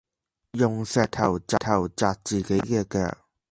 [0.03, 0.09] 用石頭
[1.95, 3.15] 砸自己嘅腳